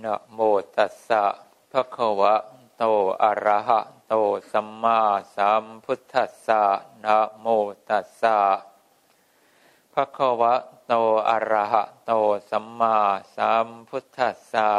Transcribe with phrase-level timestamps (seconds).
[0.00, 0.38] นะโม
[0.76, 1.24] ตัสสะ
[1.72, 2.34] ภะคะวะ
[2.76, 2.82] โต
[3.22, 4.14] อะระหะโต
[4.52, 5.00] สัมมา
[5.36, 6.62] สัมพุทธัสสะ
[7.04, 7.46] นะโม
[7.88, 8.38] ตัสสะ
[9.92, 10.54] ภะคะวะ
[10.86, 10.92] โต
[11.28, 12.12] อะระหะโต
[12.50, 12.96] สัมมา
[13.36, 14.70] สัมพุทธัสสะ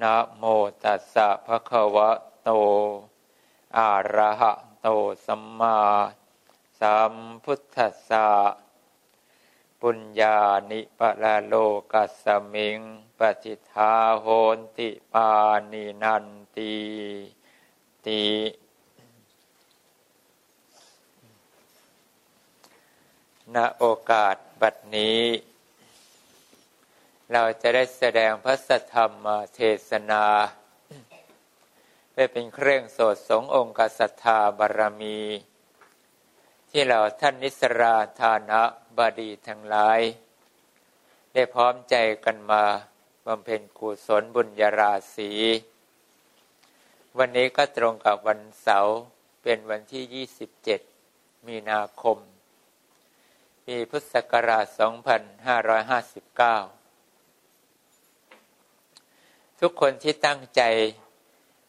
[0.00, 0.44] นะโม
[0.84, 2.10] ตัสสะภะคะวะ
[2.44, 2.50] โต
[3.78, 4.52] อะระหะ
[4.82, 4.88] โต
[5.26, 5.78] สัมมา
[6.80, 7.12] สัม
[7.44, 8.26] พุทธัสสะ
[9.80, 10.38] ปุญญา
[10.70, 11.54] นิปะละโล
[11.92, 12.78] กัสมิง
[13.24, 14.26] ปจิทาโห
[14.56, 15.30] นติปา
[15.72, 16.26] นินัน
[16.56, 16.74] ติ
[18.06, 18.24] ติ
[23.54, 25.22] ณโอกาสบัดนี้
[27.32, 30.24] เราจะได้แสดงพระสัทธรรมเทศนา
[32.10, 35.20] เพื่อเป็นเครื่องโสดสงองค์กษัตธาบารมี
[36.70, 38.62] ที่เราท่านนิสราธานะ
[38.98, 40.00] บดีทั้งหลาย
[41.32, 41.94] ได้พร้อมใจ
[42.26, 42.64] กันมา
[43.26, 45.30] บำเพ็ญกุศลบุญญาราศี
[47.18, 48.96] วันนี้ก็ตรงกับวันเสาร์
[49.42, 50.26] เป็นวันที่
[50.90, 52.18] 27 มีนาคม
[53.64, 54.78] ปีพุทธศักราช 2559
[59.60, 60.62] ทุกคนที่ตั้งใจ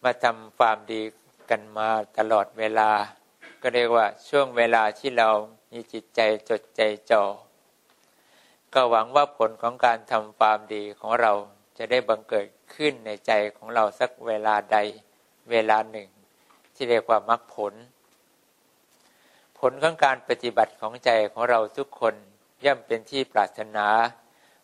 [0.04, 1.02] มาทำความดี
[1.50, 2.92] กันมาตลอดเวลา
[3.62, 5.30] ก็เรียกว่าช่วงเวลาที่เรา
[5.72, 6.20] มีจิตใจ
[6.50, 6.82] จดใจ
[7.12, 7.24] จ่อ
[8.76, 11.32] ก็หวังว่าผลของการทำความดีของเรา
[11.78, 14.78] จะได้บังเกิดขึ้นในใจของเราสักเวลาใด
[15.52, 16.08] เวลาหนึ่ง
[16.76, 17.74] ที่เรียกว่ามรรคผล
[19.60, 22.16] ผลของการปฏิบัติของใจของเราทุกคน
[22.66, 23.88] ย่อมเป็นที่ปรารถนา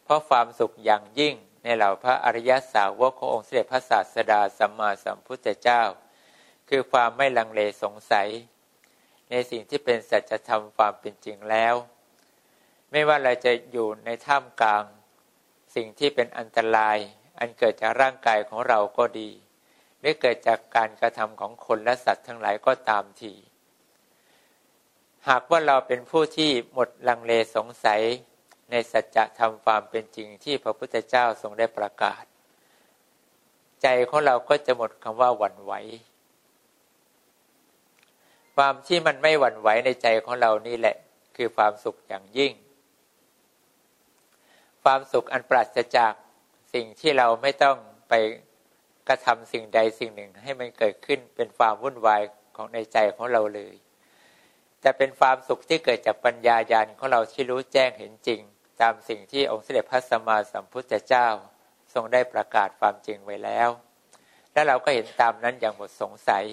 [0.04, 5.82] เพราะความสุขอย่างยิ่งในเหล่าพระอริยสาวกขององค์เสด็จพระศาสดาสัมมาสัมพุทธเจ้า
[6.70, 8.30] คือความไม่ลังเลสงสัย
[9.30, 11.76] ในสิ่งที่เป็นสัจธรรมความเป็นจริงแล้ว
[12.92, 14.84] ไม่ว่าเราจะอยู่ในท่ามกลาง
[15.76, 16.98] สิ่งที่เป็นอันตราย
[17.40, 19.30] อันเกิดจากร่างกายของเราก็ดี
[20.00, 23.34] หรือเกิดจากการกระทำของคนและสัตว์ทั้งหลายก็ตามที
[25.30, 28.02] หากว่าเราเป็นผู้ที่หมดลังเลสงสัย
[28.72, 32.24] ในสัจธรรมความเป็นจริงที่พระพุทธเจ้าทรงได้ประกาศ
[33.82, 35.74] ใจของเราก็จะหมดคำว่าหวั่นไหว
[38.56, 40.96] ความที่มันไม่หวั่นไหวในใจของเรานี่แหละ
[41.36, 42.54] คือความสุขอย่างยิ่ง
[44.84, 46.14] ความสุขอันปราศจาก
[46.74, 47.78] สิ่งที่เราไม่ต้อง
[48.10, 48.14] ไป
[49.08, 52.22] กระทำสิ่งใดสิ่งหนึ่งให้มันเกิดขึ้นเป็นความวุ่นวาย
[52.56, 53.76] ของในใจของเราเลย
[54.84, 58.42] จะเป็นความสุขที่เกิดจากปัญญาญาณของเราที่รู้แจ้งเห็นจริง
[58.82, 61.28] ตามสิ่งที่องค์เสด็จพระสัมมาสัมพุทธเจ้า
[61.94, 63.70] ทรงได้ประกาศความจริงไว้แล้ว
[64.54, 66.46] และเราก็เห็นตามนั้นอย่างหมดสงสัย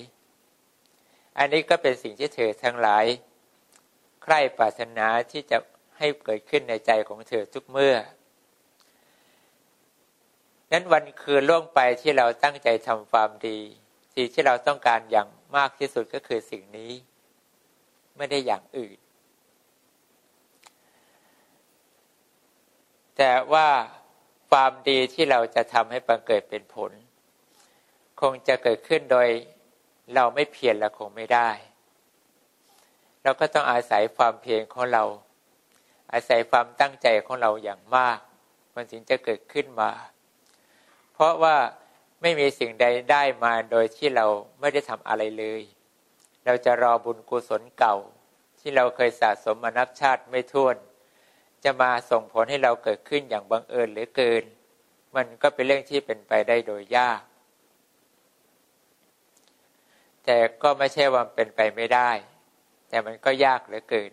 [1.38, 3.04] อันนี้ก็เป็นสิ่งที่เธอทั้งหลาย
[4.22, 5.58] ใคร่ปรารถนาที่จะ
[5.98, 7.94] ให้เกิดขึ้นในใจของเธอทุกเมื่อ
[10.72, 13.58] นั้นวันคืนล่วงไปที่เราตั้งใจทำความดี
[14.14, 16.92] สิ่งที่เราต้องการอย่างมากที่สุดก็คือสิ่งนี้
[18.16, 18.98] ไม่ได้อย่างอื่น
[23.16, 23.68] แต่ว่า
[24.50, 26.92] ความดีที่เราจะทำให้บังเกิดเป็นผล
[28.20, 29.28] คงจะเกิดขึ้นโดย
[30.14, 31.50] เราไม่เพียรและคงไม่ได้
[33.22, 35.04] เราก็ต้องอาศัยความเพียรของเรา
[36.12, 38.18] อาศัยความตั้งใจของเราอย่างมาก
[38.74, 39.90] มันถึงจะเกิดขึ้นมา
[41.20, 41.56] เพราะว่า
[42.22, 44.26] ไม่มีสิ่งใดได้มาโดยที่เรา
[44.60, 45.62] ไม่ได้ทำอะไรเลย
[46.44, 47.96] เราจะรอบุญกุศลเก่า
[48.60, 50.76] ที่เราเคยสะสมมานับชาติไม่ท้วน
[51.64, 54.42] จะมาส่งผลให้เราเกิดขึ้นอย่างบังเอิญหรือเกิน
[55.16, 57.20] มันก็เป็นเรื่องที่เป็นไปได้โดยยาก
[60.24, 62.10] แต่ก็ไม่ใช่ว่าเป็นไปไม่ได้
[62.88, 64.12] แต่มันก็ยากเหลือเกิน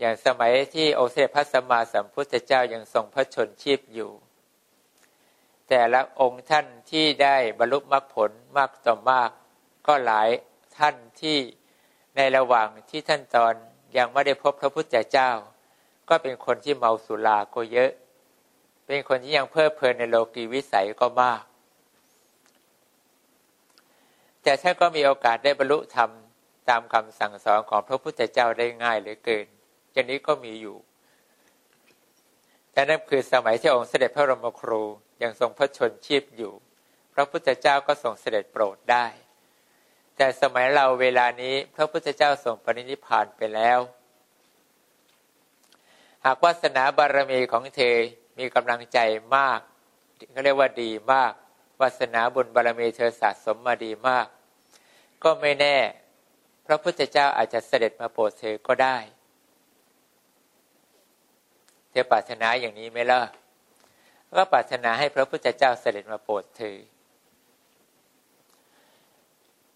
[0.00, 4.12] อย่างสมัยที่โอเซพัสมาสัมพุทธเจ้ายังทรงพระชนชีพอยู่
[5.74, 9.30] แต่ละองค์ท่านที่ได้บรรลุมรรคผลมากต่อมาก
[9.86, 10.28] ก็หลาย
[10.78, 11.38] ท่านที่
[12.16, 13.54] ในระหว่างที่ท่านตอน
[13.96, 15.30] ยังไม่ได้พบพระพุทธเจ้า
[16.08, 17.90] ก็เป็นคนที่เมาสุราก็เยอะ
[18.86, 21.42] เป็นคนที่ยังเพ้อเพลินในโลกีวิสัยก็มาก
[24.42, 26.10] แต่ท่านก็มีโอกาสได้บรรลุธรรม
[26.68, 29.46] ตามคำสั่งสอนของพระพุทธเจ้าได้ง่ายเหลือเกิน
[29.92, 30.76] อย่างนี้ก็มีอยู่
[32.72, 34.82] แต่นั่นคือสมัยที่องค์เสด็จพระรมครู
[35.22, 36.52] ยังทรงพระชนชีพอยู่
[37.14, 39.06] พระพุทธเจ้าก็ทรงเสด็จโปรดได้
[40.16, 43.78] แต่สมัยเราเวลานี้พระพุทธเจ้าทรงปรินิพานไปแล้ว
[46.24, 47.96] หากวาสนาบารมีของเธอ
[48.38, 48.98] มีกำลังใจ
[49.36, 49.60] มาก
[50.32, 51.32] เขาเรียกว่าดีมาก
[51.80, 54.26] วาสนาบุญบารมีเธอสะสมมาดีมาก
[55.22, 55.76] ก็ไม่แน่
[56.66, 58.96] พระพุทธเจ้าอาจจะเสด็จมาโปรดเธอก็ได้
[61.90, 63.20] เธอปรารถนาอย่างนี้ไหมล่ะ
[64.36, 66.76] ก็ปรารถนาให้พระพุทธเจ้าเสด็จมาโปรดเธอ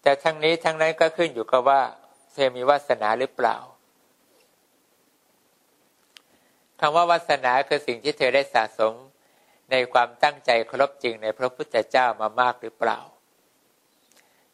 [0.01, 1.81] แต่ทั้งนี้ทั้งนั้นก็ขึ้นอยู่กับว่า
[2.33, 3.57] เธอมีวาสนาหรือเปล่า
[6.79, 8.93] คำว่าวาสนาคือสิ่งที่เธอได้สะสม
[9.71, 12.99] ในความตั้งใจเคารพจริงในพระพุทธเจ้ามามากหรือเปล่า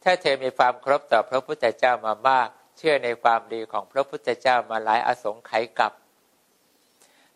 [0.04, 5.92] ถ้าเธอมีความเคารพต่อพระพุทธเจ้ามามาก เชื่อในความดีของพระพุทธเจ้ามาหลายอสงไขยกับ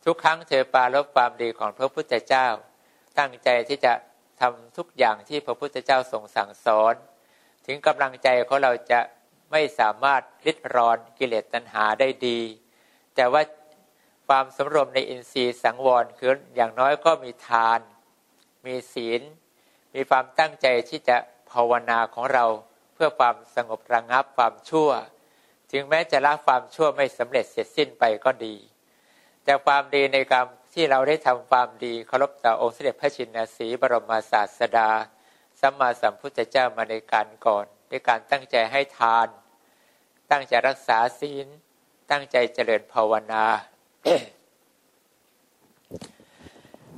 [0.04, 2.48] ทุกครั้งเธอปาลบความดีของพระพุทธเจ้า
[3.18, 3.94] ตั้งใจที่จะ
[4.42, 6.94] ทำทุกอย่างที่พระพุทธเจ้าทรงสั่งสอน
[7.66, 9.00] ถึงกำลังใจของเราจะ
[9.52, 12.40] ไม่สามารถริดรอนกิเลสตัณหาได้ดี
[13.16, 13.42] แต่ว่า
[14.28, 17.80] ความสำรวมในอินทรีย์สังวรคืออย่างน้อยก็มีทาน
[18.66, 19.22] มีศีล
[19.94, 21.18] มีความตั้งใจที่จะ
[21.52, 22.46] ภาวนาของเรา
[22.94, 24.90] เพื่อความสงบระงงับความชั่ว
[25.72, 28.56] ถึงแม้จะละความชั่วไม่สำเร็จเสร็จสิ้นไปก็ดี
[29.50, 34.90] แต่ความดีในการมที่เราได้ทำความดีเคารพต่อองค์เสด็จพระชินสีบรมศาสดา
[35.60, 39.28] สัมมาสัมพุทธเจ้ามาในการก่อน ด้วยการตั้งใจให้ทาน
[40.32, 41.48] ตั้งใจรักษาศีล
[42.12, 43.46] ตั้งใจเจริญภาวนา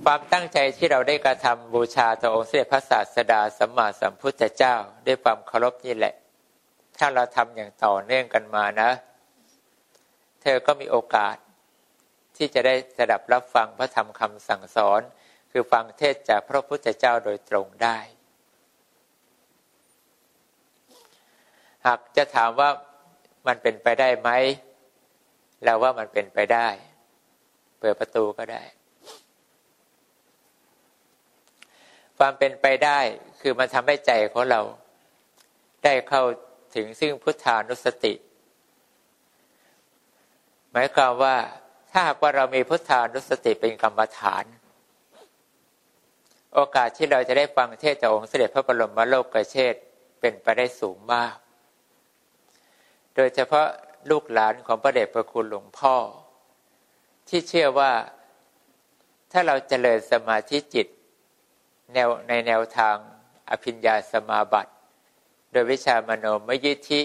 [0.03, 4.75] ความตั้งใจที่เราได้กระทำบูชาต่อองค์เสด็จพระศาสดาสัมมาสัมพุทธเจ้า
[5.05, 6.13] ด้วยความเคารพนี่แหละ
[6.97, 8.89] ถ้าเราทำอย่างต่อเนื่องกันมานะ
[10.41, 11.35] เธอก็มีโอกาส
[12.41, 15.01] ที่จะได้สดับรับฟังพระธรรมคำสั่งสอน
[15.51, 17.97] คือฟังเทศจากพระพุทธเจ้าโดยตรงได้
[21.85, 22.69] หากจะถามว่า
[23.47, 24.29] มันเป็นไปได้ไหม
[25.63, 26.67] เราว่ามันเป็นไปได้
[27.79, 28.63] เปิดประตูก็ได้
[32.17, 32.99] ความเป็นไปได้
[33.41, 34.61] คือมันทำให้ใจของเรา
[35.83, 36.23] ได้เข้า
[36.75, 38.13] ถึงซึ่งพุทธานุสติ
[40.71, 41.35] หมายความว่า
[41.91, 44.45] ถ้าหากว่าเรามีพุทธานุสติเป็นกรรมฐาน
[46.53, 49.75] โอกาสที่เราจะได้ฟังเทศจากองค์เสด็จพระบรมโลกเชษ
[50.19, 51.35] เป็นไปได้สูงมาก
[53.15, 53.67] โดยเฉพาะ
[54.09, 55.95] ลูกหลานของพระเดชพระคุณหลวงพ่อ
[57.29, 57.91] ที่เชื่อว่า
[59.31, 60.87] ถ้าเราเจริญสมาธิจิต
[61.93, 62.95] แนวในแนวทาง
[63.49, 64.71] อภิญญาสมาบัติ
[65.51, 67.01] โดยวิชามโนมยิทธิ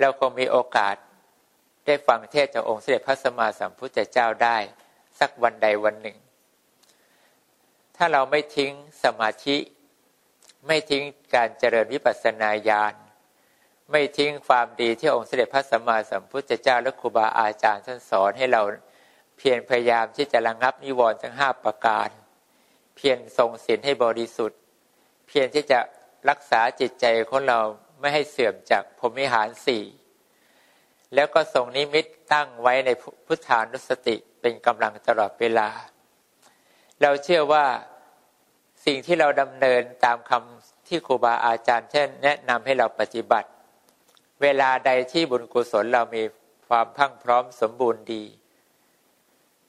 [0.00, 0.96] เราคงมีโอกาส
[1.88, 4.56] ได้ฟังเทศจากองค์เสด็จพระสัมมาสัมพุทธเจ้าได้
[5.18, 6.18] สักวันใดวันหนึ่ง
[7.96, 8.72] ถ้าเราไม่ทิ้ง
[9.04, 9.56] สมาธิ
[10.66, 11.02] ไม่ทิ้ง
[11.34, 12.94] การเจริญวิปัสสนาญาณ
[13.90, 18.62] ไม่ทิ้งความดีที่องค์เสด็จพระสัมมาสัมพุทธเจ้าและครูบาอาจารย์ท่านสอนให้เรา
[19.36, 22.08] เพียรพยายามที่จะระงงับนิวรณ์ทั้งห้าประการ
[22.96, 24.58] เพียรทรงศีลให้บริสุทธิ์
[25.26, 25.80] เพียรที่จะ
[26.28, 27.60] รักษาจิตใจของเรา
[28.00, 29.84] ไม่ให้เสื่อมจากพรมิหารสี่
[31.14, 32.90] แล้วก็ทรงนิมิตตั้งไว้ใน
[33.26, 35.68] พุทธานุสติเป็นกำลังตลอดเวลา
[37.02, 37.64] เราเชื่อว่า
[38.84, 43.48] สิ่งที่เราดำเนินตามคำที่ครูบาอาจารย์เช่น แนะนำให้เราปฏิบัติ
[44.42, 46.22] เวลาใดที่บุญกุศลเรามี
[46.68, 48.24] ความพังพร้อมสมบูรณ์ดี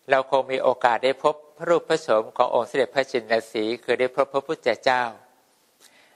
[0.10, 5.04] เราคงมีโอกาสได้พบพระรูปพระโฉมขององค์เสด็จพระชินสีคือได้พบพระพุทธเจ้า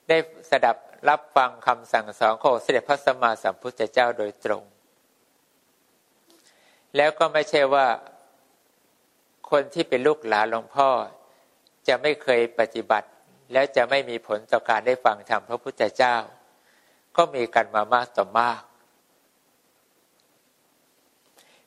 [0.07, 0.17] ได้
[0.49, 0.75] สดับ
[1.09, 4.63] รับฟังคำสั่งสอนของเสด็จพระสัมมาสัมพุทธเจ้าโดยตรง
[6.97, 7.87] แล้วก็ไม่ใช่ว่า
[9.49, 10.89] คนที่เป็นลูกหลานหลวงพ่อ
[11.87, 13.07] จะไม่เคยปฏิบัติ
[13.53, 16.15] แล้วจะไม่มีผลต่อการได้ฟังธรรมพระพุทธเจ้า
[17.17, 18.61] ก็มีกันมามากต่อมาก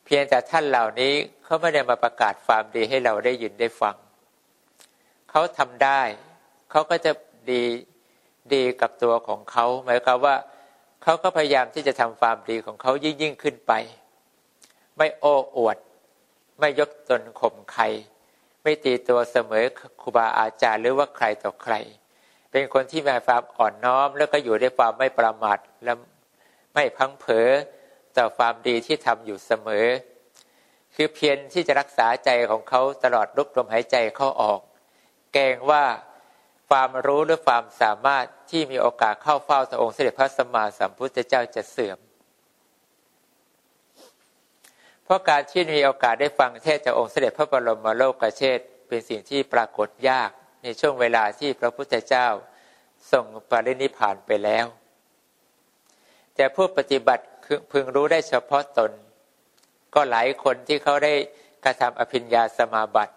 [0.04, 3.96] เพียงแต่ท่านเหล่านี้เขาไม่ได้มาประกาศความดีให้เราได้ยินได้ฟัง
[5.30, 6.00] เขาทำได้
[6.70, 7.12] เขาก็จะ
[7.50, 7.62] ดี
[8.54, 10.36] ดีกับตัวของเขาหมายความว่า
[11.02, 13.72] เขาก็พยายามที่จะทำความดีของเขายิ่งยิ่งขึ้นไป
[14.96, 15.76] ไม่โอ้อวด
[16.58, 17.84] ไม่ยกตนข่มใคร
[18.62, 19.64] ไม่ตีตัวเสมอ
[20.00, 21.74] ครูบาอาจารย์หรือว่าใครต่อใคร
[22.50, 25.92] เป็นคนที่มีความอ่อนน้อม แล้วก็อยู่ในความไม่ประมาทและ
[26.74, 27.48] ไม่พังเผลอ
[28.16, 29.86] ต่อความดีที่ทำอยู่เสมอ
[30.94, 34.60] คือเพียรที่จะรักษาใจของเขาตลอดลุกลมหายใจเข้าออก
[35.32, 35.84] แกงว่า
[36.70, 41.98] ความรู้หรือความสามารถที่มีโอกาสเข้าเฝ้าพระองค์เสด็จพระสัมมาสัมพุทธเจ้าจะเสื่อม
[45.06, 50.30] เพราะการที่มีโอกาสได้ฟังเทศจากองค์เสด็จพระบรมโลกเชษเป็นสิ่งที่ปรากฏยาก
[50.62, 52.26] ในช่วงเวลาที่พระพุทธเจ้า
[53.10, 54.66] ทรงปรินิพานไปแล้ว
[56.34, 57.24] แต่ผู้ปฏิบัติ
[57.72, 58.90] พึงรู้ได้เฉพาะตน
[59.94, 61.14] ก็หลายคนที่เขาได้
[61.64, 63.14] กระทำอภิญญาสมาบัติ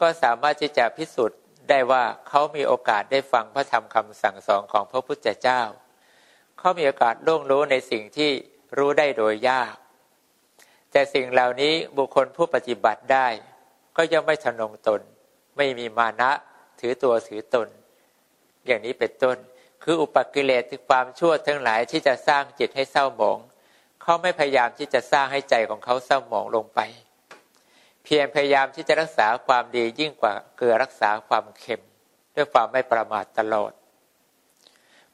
[0.00, 5.62] ก็สามารถที่จะพิสูจน์ได้ว่าเขามีโอกาสได้ฟังพระธรรมคำสั่งสอนของพระพุทธเจ้า
[6.58, 8.30] เขามีโอกาสล่วงรู้ในสิ่งที่
[8.78, 9.74] รู้ได้โดยยาก
[10.96, 13.28] แต่สิ่งเหล่านี้บุคคลผู้ปฏิบัติได้
[13.96, 15.00] ก็ยังไม่ทนงตน
[15.56, 16.30] ไม่มีมานะ
[16.80, 17.68] ถือตัวถือตน
[18.66, 19.36] อย่างนี้เป็นต้น
[19.82, 23.38] คืออุปกิเลสคือความชั่วทั้งหลายที่จะสร้างจิตให้เศร้าหมอง
[24.02, 26.80] เขาไม่พยายามที่จะสร้างให้ใจของเขาเศร้าหมองลงไป
[28.04, 31.82] เพียงพยายามที่จะรักษาความดียิ่งกว่าเกลือรักษาความเค็ม
[32.34, 33.72] ด้วยความไม่ประมาทตลอด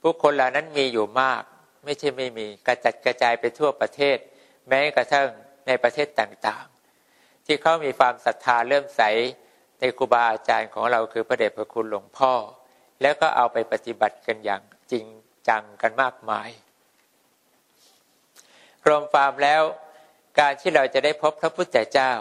[0.01, 1.43] ผู้คนเหล่านั้นมีอยู่มาก
[1.85, 4.17] ไม่ใช่ไม่มีกระจัดกระจายไปทั่วประเทศ
[4.69, 5.29] แม้กระทั่ง
[5.66, 9.02] ในประเทศต่างๆ ที่เขามีความศรัทธาเริ่มใส
[9.78, 12.33] ในครูบาอาจารย์ของเราคือพระเดชพระคุณหลวงพ่อ
[13.02, 15.07] แล้วก็เอาไปปฏิบัติกันอย่างจริง
[15.49, 16.50] จังกันมากมาย
[18.87, 19.62] รวมความแล้ว
[20.38, 22.12] การที่เราจะได้พบพระพุทธเจ้า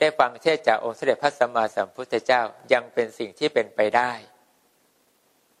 [0.00, 4.12] ได้ฟังเทศจากองค์เสด็จพระสัมมาสัมพุทธเจ้ายังเป็นสิ่งที่เป็นไปได้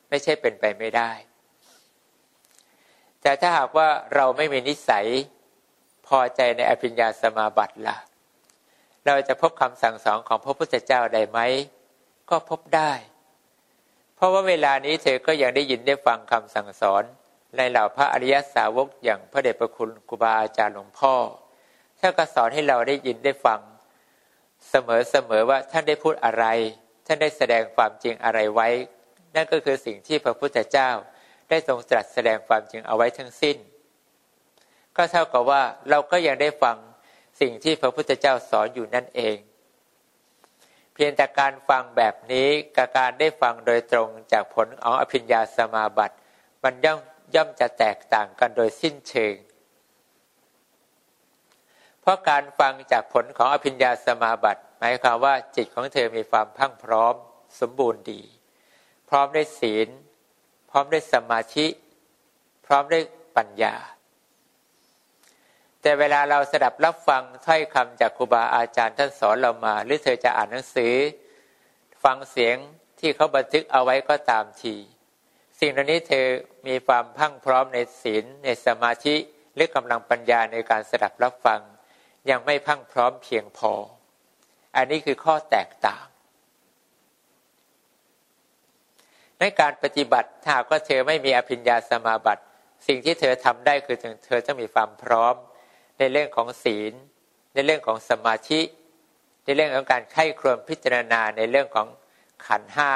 [0.08, 1.12] ไม่ใช่เป็นไปไม่ได้
[3.22, 5.06] แต่ถ้าหากว่าเราไม่มีนิสัย
[6.10, 7.96] พอใจในอภิญญาสมาบัติละ่ะ
[9.06, 11.38] เราจะพบคำสั่งสอนของพระพุทธเจ้าได้ไหม
[12.30, 12.92] ก็พบได้
[14.14, 17.02] เพราะว่าเวลานี้เธอก็ยังได้ยินได้ฟังคำสั่งสอน
[17.56, 21.14] ในเหล่าพระอริยสาวกอย่างพระเดชพระคุณครูบาอาจารย์หลวงพ่อ
[21.98, 23.60] ท่านก็สอนให้เราได้ยินได้ฟัง
[24.70, 26.44] เสมอเสมอว่าท่านได้พูดอะไร
[27.06, 28.68] ท่านได้แสดงความจริงอะไรไว้
[29.34, 30.90] นั่นก็คือสิ่งที่พระพุทธเจ้า
[31.48, 33.56] ได้ทรงตรัสแสดงความจริงเอาไว้ทั้งสิ้น
[35.02, 36.76] ก็เท่ากับว่าเราก็ยังได้ฟัง
[37.40, 39.36] สิ่งที่พระพุทธเจ้าสอนอยู่นั่นเอง
[40.94, 46.16] เพียงแต่การฟังแบบนี้กับการได้ฟังโดยตรงจากผลของอภิญญาสมาบัติ
[46.62, 47.00] มันย่อม
[47.34, 49.34] ย่อมจะแตกต่างกันโดยสิ้นเชิง
[52.00, 57.14] เพราะการฟังจากผลของอภิญญาสมาบัติ หมายความว่าจิตของเธอมีความพังพร้อม
[57.60, 58.22] สมบูรณ์ดี
[59.08, 59.88] พร้อมได้ศีล
[60.70, 61.66] พร้อมได้สมาธิ
[62.66, 62.98] พร้อมได้
[63.38, 63.76] ปัญญา
[65.82, 70.94] แต่เวลาเราสดับรับฟังถ้อยคำจากครูบาอาจารย์ท่านสอนเรามา หรือเธอจะอ่านหนังสือ
[72.04, 72.56] ฟังเสียง
[73.00, 74.76] ที่เขาบันทึกเอาไว้ก็ตามที
[75.60, 76.26] สิ่งเหล่านี้เธอ
[76.66, 79.16] มีความพังพร้อมในศีลในสมาธิ
[79.54, 81.60] หรือกำลังปัญญาในการสดับรับฟัง
[82.30, 83.72] ยังไม่พังพร้อมเพียงพอ
[84.76, 86.04] อันนี้คือข้อแตกต่าง
[89.40, 92.42] ในการปฏิบัติถ้าก็เธอไม่มีอภิญญาสมาบัติ
[92.86, 93.96] สิ่งที่เธอทำได้คือ
[94.26, 95.34] เธอต้องมีความพร้อม
[96.00, 96.92] ในเรื่องของศีล
[97.54, 98.60] ในเรื่องของสมาธิ
[99.44, 101.88] ในเรื่องของการไข้ครวญพิจารณาในเรื่องของ
[102.46, 102.92] ขันห้า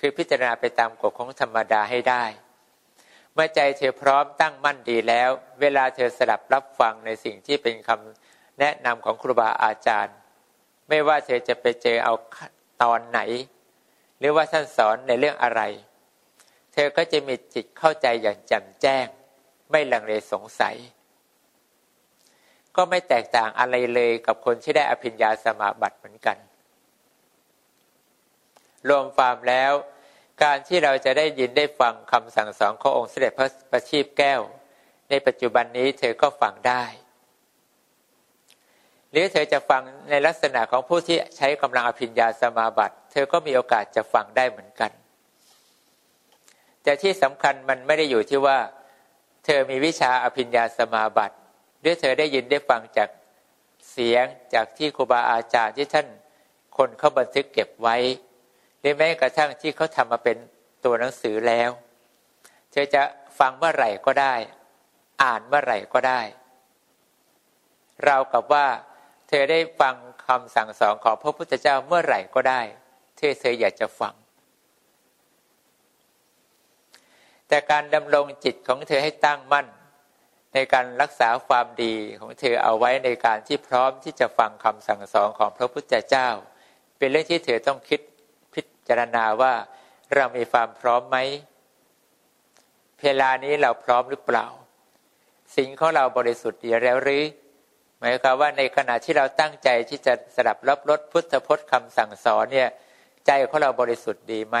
[0.00, 2.24] คือพิจารณาไปตามกฎของธรรมดาให้ได้
[3.32, 10.16] เมื่อใจเธอพร้อมตั้งมั่นดีแล้ว เวลาเธอสลับรับฟังในสิ่งที่เป็นคำแนะนำของครูบาอาจารย์
[10.88, 12.14] ไม่ว่าเธอจะไปเจอเอา
[12.82, 13.20] ตอนไหน
[14.18, 15.62] หรือว่าท่านสอนในเรื่องอะไร
[16.72, 19.06] เธอก็จะมีจิตเข้าใจอย่างแจ่มแจ้ง
[19.70, 20.76] ไม่ลังเลสงสัย
[22.76, 26.36] ก็ไม่แตกต่างอะไรเลยกับคนที่ได้อภิญญาสมาบัติเหมือนกัน
[28.88, 29.72] รวมความแล้ว
[30.42, 34.40] การที่เราจะได้ยินได้ฟังคำสั่งสอนขององค์เสด็จพระประชีพแก้ว
[35.10, 36.84] ในปัจจุบันนี้เธอก็ฟังได้
[39.10, 44.90] หรือเธอจะฟังในลักษณะของผู้ที่ใช้กำลังอภิญญาสมาบัติ เธอก็มีโอกาสจะฟังได้เหมือนกัน
[46.82, 48.58] แต่ที่สำคัญมันไม่ได้อยู่ที่ว่า
[49.44, 51.36] เธอมีวิชาอภิญญาสมาบัติ
[51.80, 53.08] หรือเธอได้ยินได้ฟังจาก
[53.90, 56.06] เสียงจากที่ครูบาอาจารย์ที่ท่าน
[56.76, 57.96] คนเขาบันทึกเก็บไว้
[58.80, 60.36] หรือแม้กระทั่งที่เขาทำมาเป็น
[60.84, 61.70] ตัวหนังสือแล้ว
[62.70, 63.02] เธอจะ
[63.38, 64.34] ฟังเมื่อไหร่ก็ได้
[65.22, 66.20] อ่านเมื่อไหร่ก็ได้
[68.04, 68.66] เรากับว่า
[69.28, 69.94] เธอได้ฟัง
[70.26, 72.60] คำสั่งสอนของพระพุทธเจ้าเมื่อไหร่ก็ได้
[73.16, 74.14] เธอเธออยากจะฟัง
[77.48, 79.66] แต่การดำรงจิตของเธอให้ตั้งมั่น
[80.54, 86.28] ในการรักษาความดีของเธอเอาไว้ในการที่พร้อมที่จะฟังคำสั่งสอนของพระพุทธเจ้า
[86.98, 88.00] เป็นเรื่องที่เธอต้องคิด
[88.54, 89.54] พิจารณาว่า
[90.14, 91.16] เรามีความพร้อมไหม
[93.02, 94.46] เวลานี้เราพร้อมหรือเปล่า
[95.56, 97.24] สิ่งของเราบริสุทธิ์ดีแล้วหรือ
[97.98, 102.68] หมายความว่าในขณะที่เราตั้งใจที่จะสดับรับรสพุทธพจน์คำสั่งสอนเนี่ย
[103.26, 104.56] ใจของเราบริสุทธิ์ดีไหม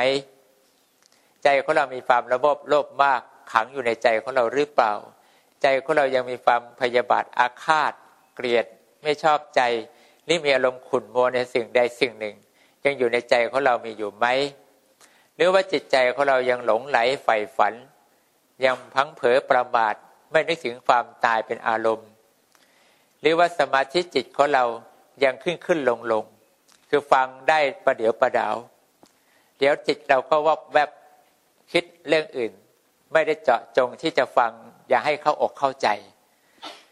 [1.44, 3.20] ใจของเรามีความระบบโลภมาก
[3.52, 4.94] ขังอยู่ในใจของเราหรือเปล่า
[5.62, 7.92] ใจของเรายังมีความพยาบาทอาฆาต
[8.34, 8.64] เกลียด
[9.02, 9.60] ไม่ชอบใจ
[10.24, 12.34] หรือมีอารมณ์ขุ่นมัวในสิ่งใดสิ่งหนึ่ง
[12.84, 14.26] ยังอยู่ในใจของเรามีอยู่ไหม
[15.34, 17.74] หรือว่าจิตใจของเรายังหลงไหลใฝ่ฝัน
[18.64, 19.94] ยังพังเผลอประมาท
[20.30, 22.08] ไม่นึกถึงความตายเป็นอารมณ์
[23.20, 24.64] หรือว่าสมาธิจิตของเรา
[25.24, 26.24] ยังขึ้นขึ้นลงลง
[26.88, 28.56] คือฟังได้ประเดี๋ยวประดาว
[29.58, 30.90] เดี๋ยวจิตเราก็วบแวบ
[31.72, 32.52] คิดเรื่องอื่น
[33.12, 34.52] ไม่ได้เจาะจงที่จะฟัง
[34.88, 35.88] อย่าให้เข้าอกเข้าใจ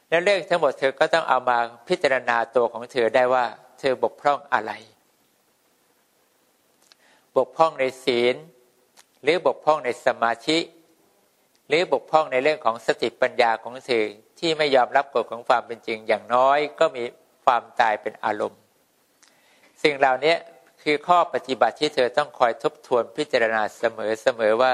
[0.09, 3.45] แล้วเรื่องทั้งหมดเธอก็ต้องเอามาพิจารณาตัวของเธอได้ว่า
[3.81, 4.73] เธอบกพร่องอะไร
[7.37, 8.37] บกพร่องในศีล
[9.23, 10.59] หรือบกพร่องในสมาธิ
[11.69, 14.05] หรือบกพร่องในเรื่องของสติปัญญาของเธอ
[14.39, 17.05] ที่ไม่ยอมรับกฎของความเป็นจริงอย่างน้อยก็มี
[17.45, 18.61] ความตายเป็นอารมณ์
[19.83, 20.35] สิ่งเหล่านี้
[20.83, 24.73] คือข้อปฏิบัติที่เธอต้องคอยทบทวนพิจารณาเสมอเสมอว่า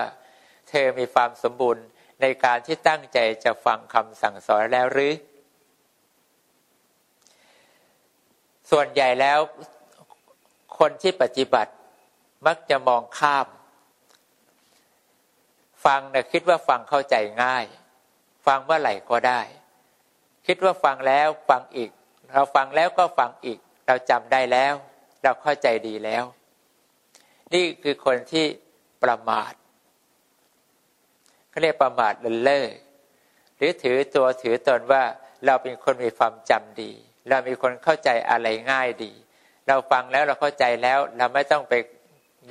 [0.68, 1.84] เธอมีความสมบูรณ์
[2.22, 5.14] ในการที่ตั้งใจจะฟังคำสั่งสอนแล้วหรือ
[8.70, 9.38] ส่วนใหญ่แล้ว
[10.78, 11.72] คนที่ปฏิบัติ
[12.46, 13.46] มักจะมองข้าม
[15.84, 17.64] ฟังนะคิดว่าฟังเข้าใจง่าย
[18.46, 19.40] ฟังเมื่อไหร่ก็ได้
[20.46, 21.90] คิดว่าฟังแล้วฟังอีก
[22.32, 24.74] เราฟังแล้วก็ฟังอีก เราจำได้แล้ว
[25.22, 26.24] เราเข้าใจดีแล้ว
[27.54, 28.46] นี่คือคนที่
[29.02, 29.52] ประมาท
[31.52, 32.66] เขาเรียกประมาทเลินเล่อ
[33.56, 35.02] หรือถือตัวถือตนว่า
[35.46, 36.92] เราเป็นคนมีความจำดี
[37.28, 39.12] เรามีคนเข้าใจอะไรง่ายดี
[39.66, 41.72] เราฟังแล้วเราเข้าใจแล้ว เราไม่ต้องไป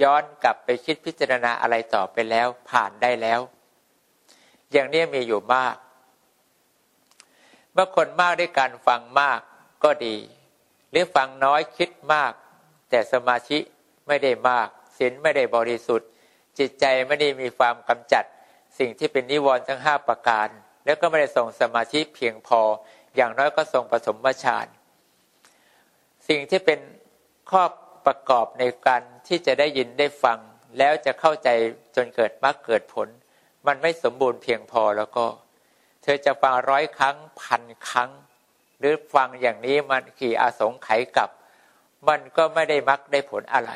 [0.02, 3.40] ย้อนกลับไปคิดพิจารณาอะไรต่อไปแล้ว ผ่านได้แล้ว
[4.72, 5.76] อย่างนี้มีอยู่มาก
[7.74, 9.40] เมื่อคนมากด้วยการฟังมาก
[9.84, 10.16] ก็ดี
[10.92, 12.32] หรือฟังน้อยคิดมาก
[12.90, 13.60] แต่สมาธิ
[14.08, 14.68] ไม่ได้มาก
[14.98, 16.10] ศีลไม่ได้บริสุทธิ์
[16.60, 18.26] จิตใจไม่ได้มีความกำจัด
[18.80, 20.48] สิ่งที่เป็นนิวรณ์ทั้งห้าประการ
[20.86, 22.62] แล้วก็ไม่ได้ส่งสมาธิเพียงพอ
[23.16, 24.68] อย่างน้อยก็ส่งผสมฌาน
[26.28, 26.80] สิ่งที่เป็น
[27.52, 27.64] ข้อ
[28.06, 30.40] ประกอบในการที่จะได้ยินได้ฟัง
[30.78, 31.50] แล้วจะเข้าใจ
[31.96, 33.08] จนเกิดมรรคเกิดผล
[33.68, 35.26] มันไม่สมบูรณ์เพียงพอแล้วก็
[36.04, 38.12] เธอจะฟังร้อยครั้งพันครั้ง
[38.80, 41.30] หรือฟังอย่างนี้มันขี่อาสงไขกับ
[42.08, 43.72] มันก็ไม่ได้มรรคได้ผลอะไร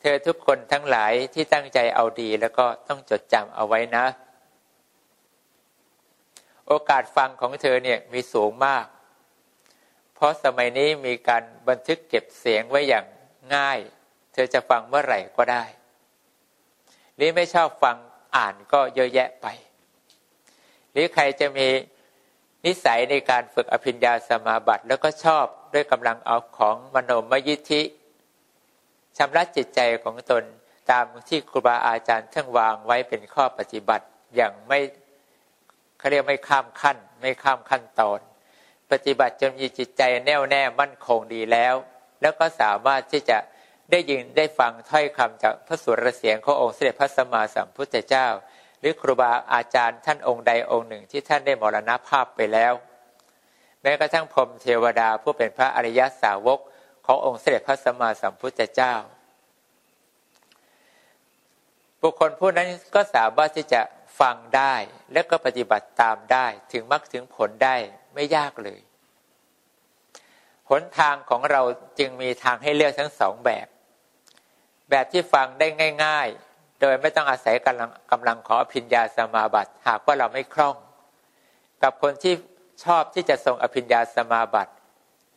[0.00, 4.04] เธอทุกคนทั้งหลายที่ตั้งใจเอาดีแล้วก็ต้องจดจำเอาไว้นะ
[6.66, 8.86] โอกาสฟังของเธอเนี่ยมีสูงมาก
[10.14, 13.04] เพราะสมัยนี้มีการบันทึกเก็บเสียงไว้อย่าง
[13.54, 13.78] ง่าย
[14.32, 15.64] เธอจะฟังเมื่อไหร่ก็ได้
[17.16, 17.96] หรือไม่ชอบฟัง
[18.36, 19.46] อ่านก็เยอะแยะไป
[20.92, 21.68] หรือใครจะมี
[22.64, 27.82] นิสัยในการฝึกอภิญญาสมาบัติแล้วก็ชอบด้วยกำลังเอาของมโนมยิทธิ
[29.16, 30.44] ชำระจิตใจของตน
[30.90, 34.78] ตามที่ครูบาอาจารย์ท่านวางไว้เป็นข้อปฏิบัติอย่างไม่
[35.98, 38.20] เขาเรียกไม่ข้ามขั้น ไม่ข้ามขั้นตอน
[38.90, 41.74] ปฏิบัติจนมีจิตใจแน่วแน่มั่นคงดีแล้ว
[42.20, 43.38] แล้วก็สามารถที่จะ
[43.90, 48.26] ได้ยินได้ฟังถ้อยคำจากพระสุรเสียงขององค์เสด็จพระสัมมาสัมพุทธเจ้า
[48.80, 52.72] หรือครูบาอาจารย์ท่านองค์ใดองค์หนึ่งที่ท่านได้มรณภาพไปแล้ว
[53.82, 56.60] แม้กระทั่งพรมเทวดาผู้เป็นพระอริยสาวก
[57.06, 58.94] ขององค์เสด็จพระสัมมาสัมพุทธเจ้า
[62.00, 63.80] บุคคลผู้นั้นก็สามารถที่จะ
[64.20, 64.74] ฟังได้
[65.12, 67.76] และก็ปฏิบัติตามได้ถึงมรรคถึงผลได้
[68.14, 68.80] ไม่ยากเลย
[70.70, 71.62] หนทางของเรา
[71.98, 73.66] จึงมีทางให้เลือกทั้งสองแบบ
[74.90, 75.66] แบบที่ฟังได้
[76.04, 80.76] ง่าย ๆ โดยไม่ต้องอาศัยกำลังกำลังของอภิญญาสมาบัติหากว่าเราไม่คล่อง
[81.82, 82.34] กับคนที่
[82.84, 84.72] ชอบที่จะทรงอภิญญาสมาบัติ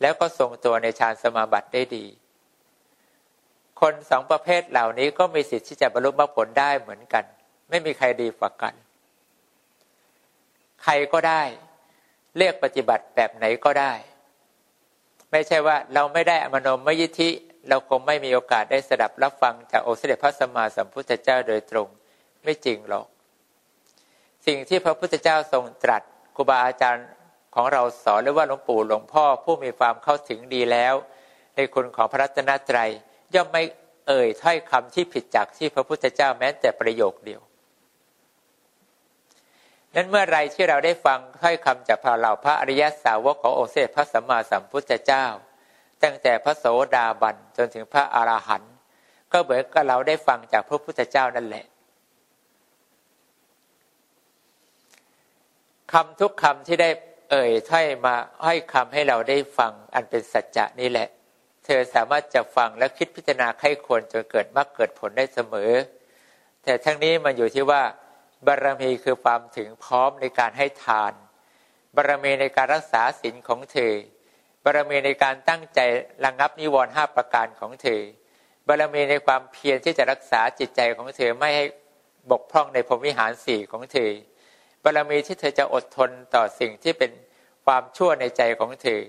[0.01, 2.05] แล้วก็ทรงตัวในฌานสมาบัติได้ดี
[3.81, 7.23] คนสองประเภทเหล่านี้ก็มีสิทธิ์ที่จะบรรลุมรรคผลได้เหมือนกัน
[7.69, 8.73] ไม่มีใครดีกว่ากัน
[10.83, 11.43] ใครก็ได้
[12.37, 13.93] เรียกปฏิบัติแบบไหนก็ได้
[15.31, 17.29] ไม่ใช่ว่าเราไม่ได้อมโนมยิทธิ
[17.69, 21.87] เราคงไม่มีโอกาสได้สดับรับฟังจากองค์เสด็จพระสัมมาสัมพุทธเจ้าโดยตรง
[22.43, 23.07] ไม่จริงหรอก
[24.45, 26.03] สิ่งที่พระพุทธเจ้าทรงตรัส
[26.35, 27.07] ครูบาอาจารย์
[27.55, 30.93] ของเราสอนหรือว่าหลวงปู่หลวงพ่อผู้มีความเข้าถึงดีแล้ว
[31.55, 32.89] ในคุณของพระรัตนตรัย
[33.33, 33.63] ย่อมไม่
[34.07, 37.41] เอ่ยถ้อยคำที่ผิดจากที่พระพุทธเจ้าแม้แต่ประโยคเดียว
[39.95, 45.25] นั้นเมื่อไรที่เราได้ฟังถ้อยคำจากพระเหล่าพระอริยสาวกขององค์เสด็จพระสัมมาสัมพุทธเจ้า
[46.03, 48.73] ตั้งแต่พระโสดาบันจนถึงพระอรหันต์
[49.31, 51.65] ก็เหมือนกับเราได้ฟังจากพระพุทธเจ้านั่นแหละ
[55.91, 56.89] คำทุกคำที่ได้
[57.31, 58.15] เอ่ยถ้อยมา
[58.45, 61.07] ให้คำให้เราได้ฟังอันเป็นสัจจะนี่แหละ
[61.65, 65.71] เธอสามารถจะฟังและคิดพิจารณาใครควรจนเกิดมรรคเกิดผลได้เสมอ
[66.63, 67.81] แต่ทั้งนี้มันอยู่ที่ว่า
[68.47, 71.13] บารมีคือความถึงพร้อมในการให้ทาน
[71.95, 73.93] บารมีในการรักษาศีลของเธอ
[74.63, 75.79] บารมีในการตั้งใจ
[76.23, 78.01] ระงงับนิวรณ์ห้าประการของเธอ
[78.67, 81.65] บารมีในความเพียรที่จะรักษาจิตใจของเธอไม่ให้
[82.31, 84.11] บกพร่องในพรหมวิหารสี่ของเธอ
[84.83, 87.11] บารมีที่เธอจะอดทนต่อสิ่งที่เป็น
[87.65, 89.01] ความชั่วในใจของเธอ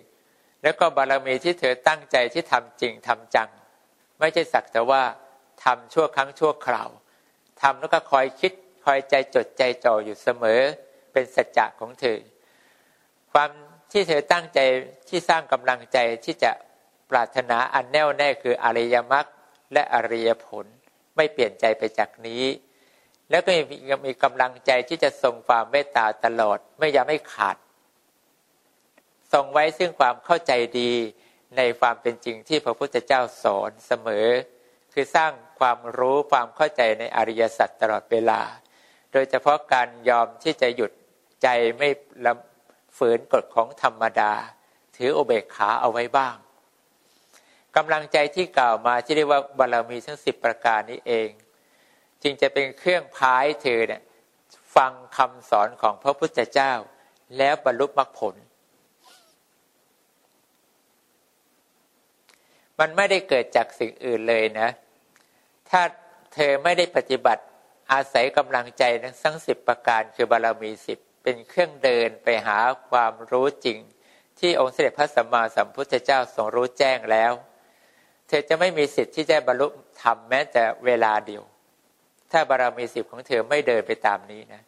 [0.62, 3.50] แล้วก็บารมีที่เธอตั้งใจที่ทำจริงทำจัง
[4.18, 5.02] ไม่ใช่สักแต่ว่า
[5.64, 6.88] ทำชั่วครั้งชั่วคราว
[7.62, 8.52] ทำแล้วก็คอยคิด
[8.84, 10.60] คอยใจจดใจจ่ออยู่เสมอ
[11.12, 12.18] เป็นสัจจะของเธอ
[13.32, 13.50] ความ
[13.92, 14.60] ที่เธอตั้งใจ
[15.08, 16.52] ที่สร้างกำลังใจที่จะ
[17.10, 19.26] ปรารถนาอันแน่วแน่คืออริยมรรค
[19.72, 20.66] และอริยผล
[21.16, 22.44] ไม่เปลี่ยนใจไปจากนี้
[23.30, 23.50] แล้วก็
[23.90, 27.56] ยังมีกำลังใจที่จะทรงความเมตตาตลอดไม่ยอมให้ขาด
[29.32, 30.92] ทรงไว้ซึ่งความเข้าใจดี
[31.56, 34.26] ในความเป็นจริงที่พระพุทธเจ้าสอนเสมอ
[34.92, 38.40] คือสร้างความรู้ความเข้าใจในอริยสัจตลอดเวลา
[39.12, 40.92] โดยเฉพาะการยอมที่จะหยุด
[41.42, 41.88] ใจไม่
[42.24, 42.32] ละ
[42.96, 44.32] ฝืนกฎของธรรมดา
[44.96, 46.36] ถือโอเบกขาเอาไว้บ้าง
[47.76, 51.28] กำลังใจที่กล่าวมาที่เรียกว่าบารมีทั้งสิบประการนี้เอง
[52.22, 54.02] จึงจะเป็นเครื่องพายเธอเนี่ย
[54.76, 56.72] ฟังคำสอนของพระพุทธเจ้า
[57.38, 58.34] แล้วบรรลุมรรคผล
[62.78, 64.68] มันไม่ได้เกิดจากสิ่งอื่นเลยนะ
[65.70, 65.82] ถ้า
[66.34, 67.42] เธอไม่ได้ปฏิบัติ
[67.92, 68.82] อาศัยกำลังใจ
[69.22, 72.58] ทั้งสิบประการคือบารมีสิบเป็นเครื่องเดินไปหา
[72.90, 73.78] ความรู้จริง
[74.38, 77.32] ที่องค์เสด็จพระสัมมาสัมพุทธเจ้าทรงรู้แจ้งแล้ว
[78.28, 79.66] เธอจะไม่มีสิทธิ์ที่จะบรรลุ
[80.02, 81.42] ธรรมแม้แต่เวลาเดียว
[82.32, 84.62] ถ้าบารมีสิบของเธอไม่เดินไปตามนี้นะ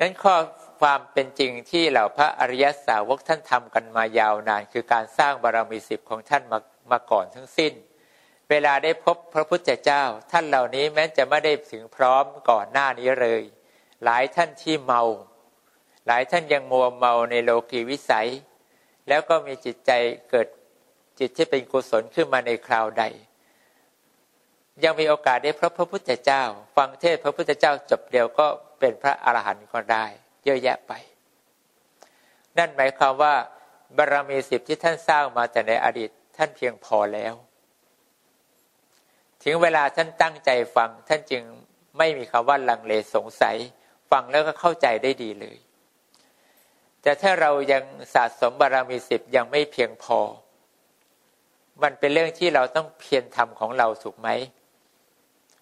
[0.00, 0.34] นั้นข้อ
[0.80, 6.58] ความเป็นจริงที่เหล่าพระอริยสาวกท่านทำกันมายาวนาน คือการสร้างบารมีสิบของท่านมา
[6.90, 7.72] มาก่อนทั้งสิ้น
[8.50, 13.42] เวลาได้พบพระพุทธเจ้า ท่านเหล่านี้แม้จะไม่ได้ถึงพร้อมก่อนหน้านี้เลย
[14.04, 15.02] หลายท่านที่เมา
[16.06, 18.28] หลายท่านยังมัวเมาในโลกีวิสัย
[19.08, 19.90] แล้วก็มีจิตใจ
[20.30, 20.48] เกิด
[21.18, 23.04] จิตที่เป็นกุศลขึ้นมาในคราวใด
[24.84, 26.42] ยังมีโอกาสได้พบพระพุทธเจ้า
[26.76, 28.46] ฟังเทศพระพุทธเจ้าจบเดียวก็
[28.78, 30.04] เป็นพระอรหันต์ก็ได้
[30.44, 30.92] เยอะแยะไป
[32.58, 33.34] นั่นหมายความว่า
[33.96, 37.34] บารรมีสิบที่ท่านสร้างมาแต่ในอดีตท่านเพียงพอแล้ว
[39.42, 41.42] ถึงเวลาท่านตั้งใจฟังท่านจึง
[41.98, 43.56] ไม่มีคำว่าลังเลสงสัย
[44.10, 45.58] ฟังแล้วก็เข้าใจได้ดีเลย
[47.02, 47.82] แต่ถ้าเรายัง
[48.14, 50.18] สะสมบารรมีสิบยังไม่เพียงพอ
[51.82, 54.28] มันเป็นเรื่องที่เราต้องเพียรทำของเราถูกไหม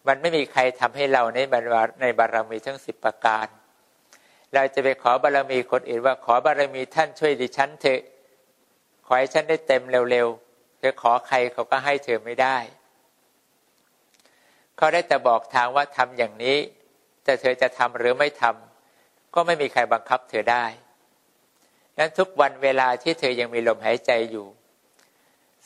[0.07, 1.69] มันไม่มีใครทำให้เราในบาร
[2.01, 3.47] ในบารรมีทั้งสิบประการ
[4.55, 8.01] เราจะไปขอบารรมีคนอื่นว่าขอบารรมีท่านช่วยดิฉันเถอะ
[9.07, 12.57] ขอให้ฉันได้เต็มเร็วๆจะขอใครเขาก็ให้เธอไม่ได้
[14.77, 16.59] เขาได้แต่บอกทางว่าทำอย่างนี้
[17.25, 20.65] แต่เธอจะทำหรือไม่ทำก็ไม่มีใครบังคับเธอได้
[21.99, 24.47] นั้นทุกวันเวลาที่เธอยังมีลมหายใจอยู่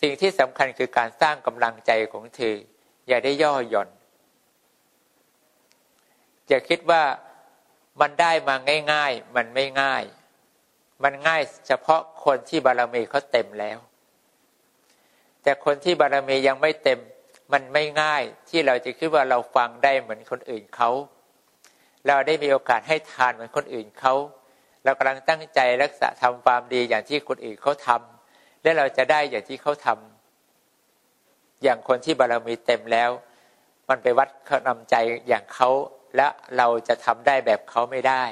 [0.00, 2.56] สิ่งที่สำคัญคือการสร้างกำลังใจของเธอ
[3.08, 3.88] อย่าได้ย่อหย่อน
[6.50, 7.02] อย่าคิดว่า
[8.00, 8.54] มันได้มา
[8.92, 10.04] ง่าย ๆ มันไม่ง่าย
[11.02, 13.78] มันง่ายเฉพาะคนที่บารมีเขาเต็มแล้ว
[15.42, 17.00] แต่คนที่บารมียังไม่เต็ม
[17.52, 20.90] มันไม่ง่ายที่เราจะคิดว่าเราฟังได้เหมือนคนอื่นเขา
[22.06, 24.14] เราได้มีโอกาสให้ทานเหมือนคนอื่นเขา
[24.84, 33.10] เรากำลังตั้งใจรักษาทำความดีอย่างที่คนอื่นเขาทำและเราจะได้อย่างที่เขาทำอย่างคนที่บารมีเต็มแล้ว
[33.88, 34.94] มันไปวัดเขานำใจ
[35.28, 35.70] อย่างเขา
[36.16, 38.24] และเราจะทำได้แบบเขาไม่ได้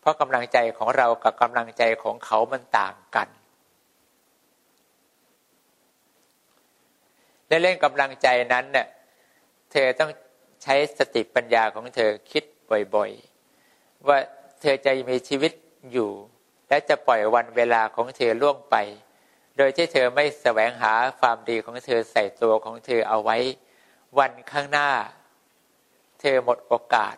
[0.00, 3.28] เพราะกำลังใจของเรากับกำลังใจของเขามันต่างกัน
[7.48, 8.86] ในเรื่องกำลังใจนั้นเนี่ย
[9.72, 10.10] เธอต้อง
[10.62, 12.44] ใช้สติปัญญาของเธอคิด
[12.94, 14.18] บ่อยๆ ว่า
[14.60, 15.52] เธอจะมีชีวิต
[15.92, 16.10] อยู่
[16.68, 18.76] และจะปล่อยวันเวลาของเธอล่วงไป
[19.56, 23.36] โดยที่เธอไม่แสวงหาความดีของเธอใส่ตัวของเธอเอาไว้
[24.18, 24.88] วันข้างหน้า
[26.20, 27.16] เธอหมดโอกาส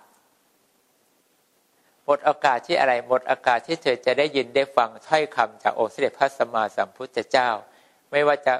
[2.04, 7.50] หมดโอกาสที่อะไรหมดโอกาสที่เธอจะได้ยินได้ฟังถ้อยคำจากองค์เสด็จพระสัมมาสัมพุทธเจ้า
[8.10, 8.54] ไม่ว่าจะ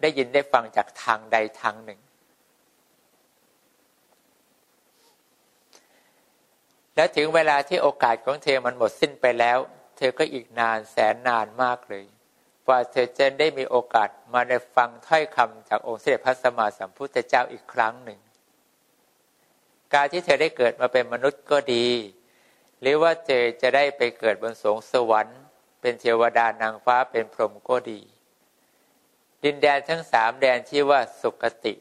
[0.00, 2.00] ได้ยินได้ฟังจากทางใดทางหนึ่ง
[6.96, 9.58] แล้วถึงเวลาที่โอกาสของเธอมันหมดสิ้นไปแล้ว
[9.96, 12.04] เธอก็อีกนานแสนนานมากเลย
[12.66, 18.18] กว่าเธอจะได้มีโอกาสมาได้ฟังถ้อยคำจากองค์เสด็จพระสัมมาสัมพุทธเจ้าอีกครั้งหนึ่ง
[19.94, 21.86] การที่เธอได้เกิดมาเป็นมนุษย์ก็ดี
[22.80, 25.40] หรือว่าเธอจะได้ไปเกิดบนสงสวรรค์
[25.80, 28.00] เป็นเทวดานางฟ้าเป็นพรหมก็ดี
[29.44, 31.74] ดินแดนทั้งสามแดนที่ว่าสุคติ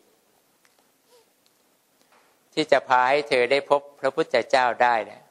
[2.53, 5.23] ที่จะพาให้เธอได้พบพระพุทธเจ้าได้เนี่ย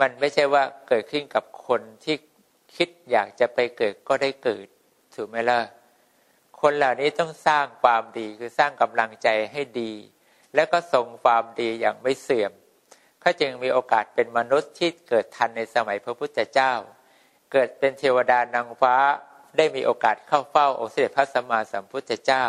[0.00, 2.16] มันไม่ใช่ว่าเกิดขึ้นกับคนที่
[2.76, 4.66] คิดอยากจะไปเกิดก็ได้เกิด
[5.14, 5.60] ถูกไหมล่ะ
[6.60, 9.92] คนเหล่านี้ต้องสร้างความดีคือสร้างกำลังใจให้ดี
[10.54, 12.52] แล้วก็ส่งความดีอย่างไม่เสื่อม
[13.20, 16.72] เขาจึงมีโอกาสเป็นมนุษย์ที่เกิดทันในสมัยพระพุทธเจ้า
[17.52, 18.96] เกิดเป็นเทวดานางฟ้า
[19.56, 22.44] ได้มีโอกาสเข้าเฝ้าองค์เสด็จพระสัมมาสัมพุทธเจ้า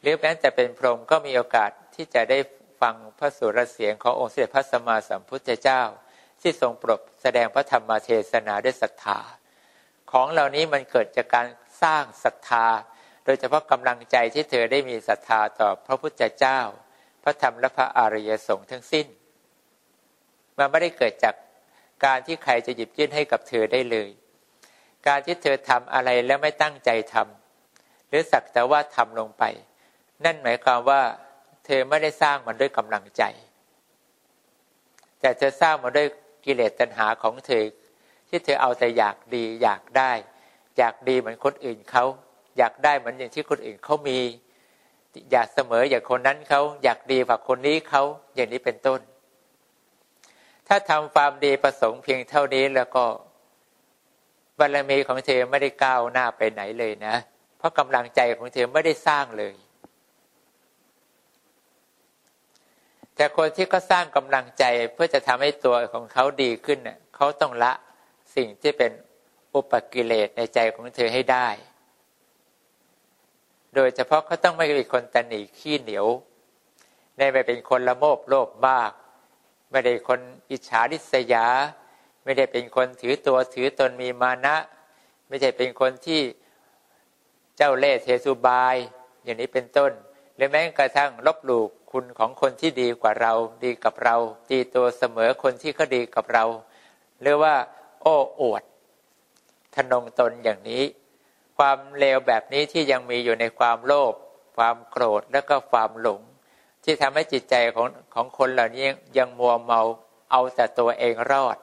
[0.00, 2.38] หรือแม้แต่เป็นพรหมก็มีโอกาสที่จะได้
[2.80, 5.82] ฟังพระสุรเสียงขององค์เสด็จพระสัมมาสัมพุทธเจ้า
[6.40, 9.20] ที่ทรงปรบแสดงพระธรรมเทศนาด้วยศรัทธา
[10.12, 11.46] ของเหล่านี้มันเกิดจากการ
[11.82, 12.66] สร้างศรัทธา
[13.24, 16.60] โดยเฉพาะกำลังใจที่เธอได้มีศรัทธาต่อพระพุทธเจ้า
[17.28, 19.06] ระธรรมและพระอริยสงฆ์ทั้งสิ้น
[20.58, 21.34] มันไม่ได้เกิดจาก
[22.04, 24.08] การที่ใครจะหยิบยื่นให้กับเธอได้เลย
[25.06, 29.44] การที่เธอทำอะไรแล้วไม่ตั้งใจทำหรือสักแต่ว่าทำลงไป
[30.24, 31.00] นั่นหมายความว่า
[31.64, 33.22] เธอไม่ได้สร้างมันด้วยกำลังใจ
[35.20, 36.08] แต่เธอสร้างมันด้วย
[36.44, 37.64] กิเลสตัณหาของเธอ
[38.28, 40.12] ที่เธอเอาแต่อยากดีอยากได้
[40.78, 42.04] อยากดีเหมือนคนอื่นเขา
[42.58, 44.18] อยากได้เหมือนอย่างที่คนอื่นเขามี
[45.30, 48.02] อยากเสมออย่างคนนั้นเขาอยากดีกว่าคนนี้เขา
[48.34, 49.00] อย่างนี้เป็นต้น
[50.68, 53.04] ถ้าทำความดีประสงค์เพียงเท่านี้แล้วก็
[54.58, 57.14] บารมีของเธอไม่ได้ก้าวหน้าไปไหนเลยนะ
[57.58, 59.54] เพราะกำลังใจของเธอไม่ได้สร้างเลย
[63.14, 67.72] แต่คนที่เขาสร้างกำลังใจเพื่อจะทำให้ตัวของเขาดีขึ้นเน่ยเขาต้องละ
[68.36, 68.92] สิ่งที่เป็น
[69.54, 71.48] อุปกิเลสในใจของเธอให้ได้
[73.74, 76.06] โดยเฉพาะเขาต้องไม่เป็นคนตันหนีขี้เหนียว
[77.16, 78.92] ไม่เป็นคนละโมบโลภมาก
[79.70, 81.46] ไม่ได้คนอิจฉาริษยา
[82.24, 84.56] ไม่ได้เป็นคนถือตัวถือตนมีมานะ
[85.28, 86.20] ไม่ใช่เป็นคนที่
[87.56, 88.76] เจ้าเล่ห์เทสุบาย
[89.24, 89.92] อย่างนี้เป็นต้น
[90.34, 93.32] หรือแม้กระทั่งลบหลู่คุณของคนที่ดีกว่าเรา
[93.64, 94.16] ดีกับเรา
[94.48, 96.44] ตีตัวเสมอคนที่เขาดีกับเรา
[97.20, 97.54] หรือว่า
[98.02, 98.62] โอ้อวด
[99.74, 100.82] ทนงตนอย่างนี้
[101.58, 104.14] ความเลวแบบนี้ที่ยังมีอยู่ในความโลภ
[104.56, 106.20] ความโกรธแล้วก็ความหลง
[106.84, 108.86] ที่ทำให้จิตใจของของคนเหล่านี้
[109.18, 109.80] ยังมัวเมา
[110.30, 111.56] เอาแต่ตัวเองรอด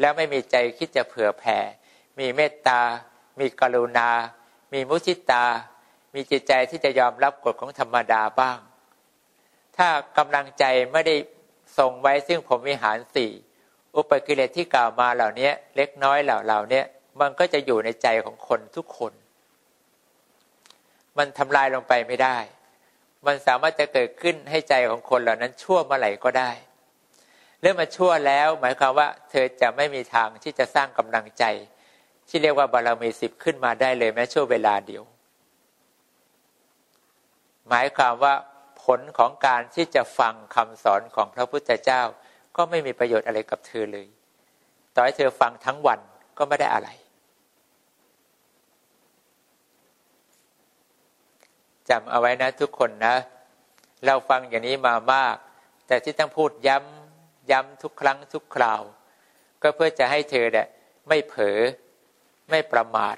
[0.00, 1.58] แล้วไม่มีใจคิดจะเผื่อแผ่
[2.18, 2.80] มีเมตตา
[3.40, 4.10] มีกรุณา
[4.72, 5.44] มีมุชิตา
[6.14, 8.58] มีจิตใจที่จะยอมรับกฎของธรรมดาบ้าง
[9.76, 11.16] ถ้ากำลังใจไม่ได้
[11.78, 13.30] ทรงไว้ซึ่งผมวิหารสี่
[13.96, 16.82] อุปกิเลสที่กล่าวมาเหล่านี้เล็กน้อยเหล่าเหล่านี้
[17.20, 19.12] มันก็จะอยู่ในใจของคนทุกคน
[21.18, 22.38] มันทำลายลงไปไม่ได้
[23.26, 26.50] มันสามารถจะเกิดขึ้นให้ใจของคนเหล่านั้นชั่วเมื่อไหร่ก็ได้
[27.60, 31.44] เรื่องมาชั่วแล้ว หมายความว่า เธอจะไม่มีทางที่จะสร้างกำลังใจ
[32.28, 35.02] ที่เรียกว่าบารมีสิบขึ้นมาได้เลยแม้ชั่วเวลาเดียว
[37.68, 38.34] หมายความว่า
[38.84, 42.02] ผลของการที่จะฟังคำสอนของพระพุทธเจ้า
[42.56, 44.06] ก็ไม่มีประโยชน์อะไรกับเธอเลย
[44.94, 46.00] ต่อให้เธอฟังทั้งวัน
[46.38, 46.88] ก็ไม่ได้อะไร
[51.90, 53.14] จำเอาไว้นะทุกคนนะ
[54.06, 55.36] เราฟังอย่างนี้มามาก
[55.86, 58.82] แต่ที่ต้องพูดย้ำย้ำทุกครั้งทุกคราว
[59.62, 60.66] ก็เพื่อจะให้เธอเนี่ย
[61.08, 61.58] ไม่เผลอ
[62.50, 63.16] ไม่ประมาท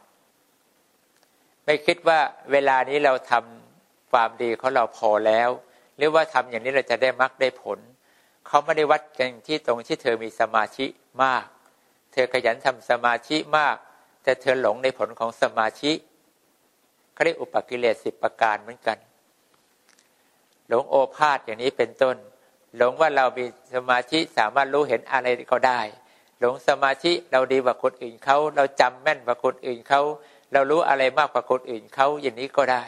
[1.64, 2.18] ไม่คิดว่า
[2.53, 5.50] เวลานี้เราทำความดีของเราพอแล้ว
[5.96, 7.79] หรือว่าทำอย่างนี้เราจะได้มรรคได้ผล
[8.46, 10.87] เขาไม่ได้วัดกันที่ตรงที่เธอมีสมาธิ
[11.22, 11.44] มาก
[12.12, 13.77] เธอขยันทำสมาธิมาก
[14.22, 15.92] แต่เธอหลงในผลของสมาธิ
[17.14, 18.98] เขาเรียกอุปกิเลสสิบประการเหมือนกัน
[20.68, 22.16] หลงโอภาษอย่างนี้เป็นต้น
[22.77, 25.81] หลงว่าเรามีสมาธิสามารถรู้เห็นอะไรก็ได้
[26.40, 30.00] หลงสมาธิเราดีกว่าคนอื่นเขาเราจำแม่นกว่าคนอื่นเขา
[30.53, 32.85] เรารู้อะไรมากกว่าคนอื่นเขาอย่างนี้ก็ได้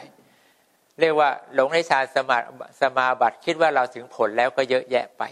[0.99, 2.37] เรียกว่าหลงในฌานสมา
[2.81, 5.23] สมาบัติคิดว่าเราถึงผลแล้วก็เยอะแยะไป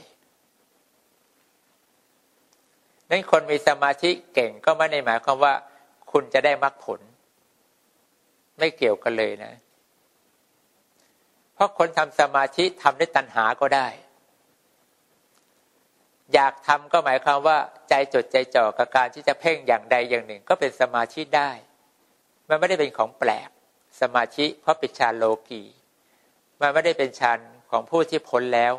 [3.09, 5.53] นั้นคนมีสมาธิเก่งก็ไม่ได้หมายความว่า
[6.11, 6.99] คุณจะได้มรรคผล
[8.57, 9.53] ไม่เกี่ยวกันเลยนะ
[11.53, 13.87] เพราะคนทำสมาธิทำด้วยตัณหาก็ได้
[16.33, 17.57] อยากทำก็หมายความว่า
[17.89, 21.51] ใจจดใจจ่อกับการที่จะเพ่งอย่างใดอย่างหนึ่ง ก็เป็นสมาธิได้
[22.49, 23.49] มันไม่ได้เป็นของแปลก
[24.01, 25.63] สมาธิเพราะเป็นฌานโลกี
[26.61, 27.39] มันไม่ได้เป็นฌาน
[27.71, 28.73] ของผู้ที่พ้นแล้ว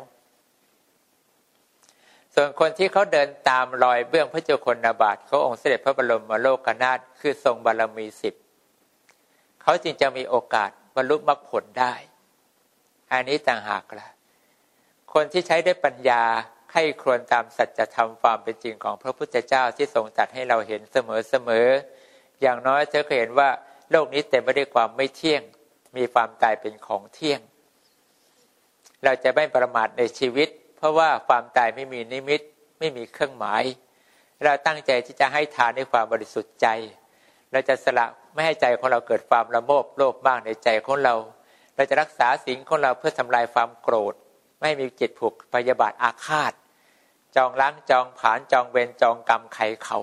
[2.33, 8.33] ส่วนคนที่เขาเดินตามรอยเบื้องพระเจ้าคนนาบาตเขาองค์เสด็จพระบรมโลกนาถคือทรงบารมีสิบ
[9.69, 11.93] เขาจึงจะมีโอกาสบรรลุมรรคผลได้
[13.11, 14.09] อันนี้ต่างหากละ่ะ
[15.13, 16.23] คนที่ใช้ได้ปัญญา
[16.71, 21.67] ใครครวญตามสัจธรรมความเป็นจริงของพระพุทธเจ้าที่ทรงตัดให้เราเห็นเสมอเสมอ
[22.41, 23.49] อย่างน้อยเธอเคยเห็นว่า
[23.91, 25.41] โลกนี้เต็มไปด้วยความไม่เที่ยง
[25.97, 27.39] มีความตายเป็นของเที่ยง
[29.03, 32.41] เราจะไม่ประมาทในชีวิต เพราะว่าความตายไม่มีนิมิต
[32.79, 33.63] ไม่มีเครื่องหมาย
[34.43, 36.67] เราตั้งใจที่จะให้ทานในความบริสุทธิ์ใจ
[37.51, 41.15] เราจะสละไม่ให้ใจของเราเกิดความละโมบโลภมากในใจของเรา
[41.75, 44.13] เราจะรักษาสิ่งของเราเพื่อทำลายความโกรธ
[44.61, 46.53] ไม่มีจิตผูกพยาบาทอาฆาต
[47.35, 49.99] จองล้างจองผานจองเวรจองกรรมไขเขา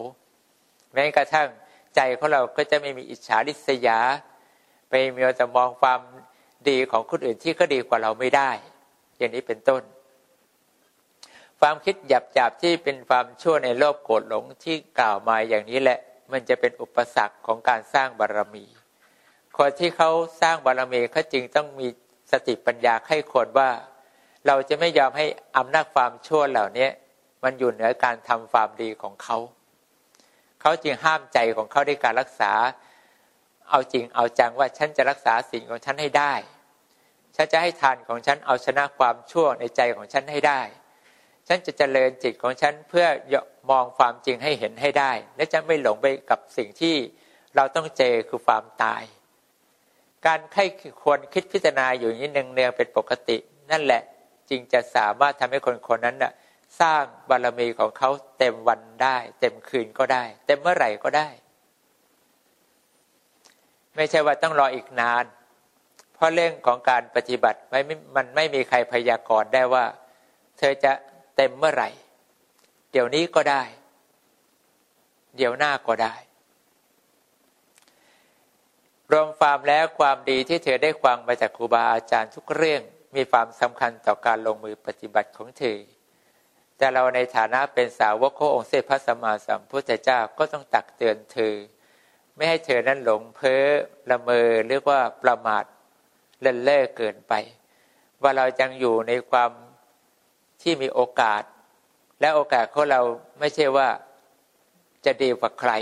[0.93, 1.49] แม้กระทั่ง
[1.95, 3.99] ใจของเราก็จะไม่มีอิจฉาริษยา
[4.89, 6.01] ไปมีแต่มองความ
[6.69, 8.51] ดีของคนอื่นที่ก็ดีกว่าเราไม่ได้
[9.19, 9.83] อย่างนี้เป็นต้น
[11.61, 15.99] ความคิดหยาบๆที่เป็นความชั่วในโลภโกรธหลงที่กล่าวมาอย่างนี้แหละ
[16.35, 18.67] มันจะเป็นอุปสรรคของการสร้างบารรมี
[19.57, 21.89] คนที่เขาสร้างบารรมีเขาจึงต้องมี
[22.33, 23.71] สติปัญญาให้คนว่า
[24.47, 26.89] เราจะไม่ยอมให้อำนาจความชั่วเหล่านี้
[27.43, 29.37] มันอยู่เหนือการทำความดีของเขา
[30.61, 32.53] เขาจึงห้ามใจของเขาด้วยการรักษา
[33.71, 36.33] เอาจริงเอาจังว่าฉันจะรักษาสิ่งของฉันให้ได้
[37.37, 40.61] ฉันจะให้ทานของฉันเอาชนะความชั่วในใจของฉันให้ได้
[41.49, 43.07] ฉันจะเจริญจิตของฉันเพื่อ
[43.71, 46.97] มองความจริงให้เห็นให้ได้ และจะไม่หลงไปกับสิ่งที่
[47.57, 49.03] เราต้องเจอคือความตาย
[50.27, 50.63] การใคร
[51.03, 53.37] ควรคิดพิจารณาอยู่นี้เนืองๆเป็นปกติ
[53.71, 54.03] นั่นแหละ
[54.51, 56.33] จึงจะสามารถทำให้คนคนนั้นน่ะ
[56.81, 61.29] สร้างบารมีของเขาเต็มวันได้ เต็มคืนก็ได้ เต็มเมื่อไหร่ก็ได้
[63.97, 65.25] ไม่ใช่ว่าต้องรออีกนาน
[66.15, 67.81] เพราะเรื่องของการปฏิบัติไม่
[68.17, 69.85] มันไม่มีใครพยากรณ์ได้ว่า
[70.59, 70.93] เธอจะ
[71.37, 71.91] เต็มเมื่อไหร่
[72.93, 73.63] เดี๋ยวนี้ก็ได้
[75.37, 76.15] เดี๋ยวหน้าก็ได้
[79.13, 82.83] รวมความแล้วความดีที่เธอได้ฟังมาจากครูบาอาจารย์ทุกเรื่อง
[83.17, 85.79] มีความสำคัญต่อการลงมือปฏิบัติของเธอ
[86.77, 91.55] แต่เราในฐานะเป็นสาวกขององค์เสพระสัมมาสัมพุทธเจ้าก็ต้องตักเตือนเธอ
[92.35, 93.65] ไม่ให้เธอนั้นหลงเพ้อ
[94.11, 95.65] ละเมอเรียกว่าประมาท
[96.43, 97.33] เล่นเล่อเกินไป
[98.23, 99.51] ว่าเรายังอยู่ในความ
[100.63, 101.43] ที่มีโอกาส
[102.21, 103.01] และโอกาสของเรา
[103.39, 103.89] ไม่ใช่ว่า
[105.05, 105.73] จะดีกว่าใคร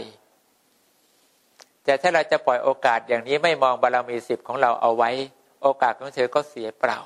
[1.84, 5.10] แต่ถ้าเราจะปล่อยโอกาสอย่างนี้ไม่มองบารมีสิบของเราเอาไว้
[5.62, 7.00] โอกาสของเธอก็เสียเปล่า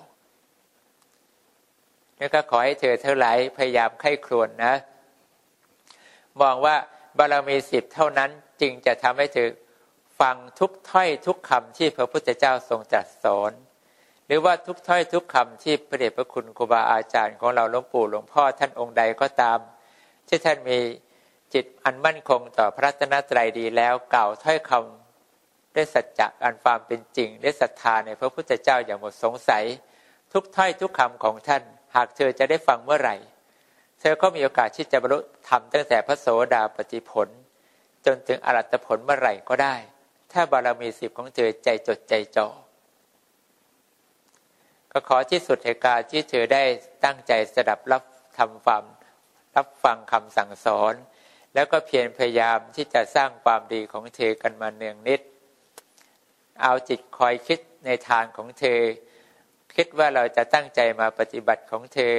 [2.18, 4.74] นี่ก็ขอให้เธอเท่าไหร่พยายามไข้ครวนนะ
[6.40, 6.76] มองว่า
[7.18, 9.48] บารมีสิบเท่านั้นจึงจะทำให้เธอ
[10.20, 13.52] ฟังทุกถ้อยทุกคำที่พระพุทธเจ้าทรงตรัสสอน
[14.26, 19.58] หรือว่าทุกถ้อยทุกคำที่พระเดชพระคุณครูบาอาจารย์ของเราหลวงปู่หลวงพ่อท่านองค์ใดก็ตาม
[20.28, 20.78] ที่ท่านมี
[21.54, 29.64] จิตอันมั่นคงต่อพระตนตรัยดีแล้วกล่าวถ้อยคำได้สัจจะอันความเป็นจริงได้ศรัทธาในพระพุทธเจ้าอย่างหมดสงสัย
[30.32, 31.62] ทุกถ้อยทุกคำของท่าน
[31.94, 33.16] หากเธอจะได้ฟังเมื่อไหร่
[34.00, 37.28] เธอก็มีโอกาสที่จะบรรลุธรรมตั้งแต่พระโสดาปฏิผล
[38.06, 39.74] จนถึงอรัตผลเมื่อไหร่ก็ได้
[40.32, 42.48] ถ้าบารมีสิบของเธอใจจดใจจ่อ
[44.98, 46.64] ก็ขอที่สุดเหตุการณ์ที่เธอได้
[47.04, 48.02] ตั้งใจสดับรับ
[48.38, 48.84] ทำความ
[49.56, 50.94] รับฟังคำสั่งสอน
[51.54, 55.20] แล้วก็เพียรพยายามที่จะสร้างความดีของเธอกันมาเนืองนิด
[56.62, 58.80] เอาจิตคอยคิดในทางของเธอ
[59.76, 62.16] คิดว่าเราจะตั้งใจมาปฏิบัติของเธอ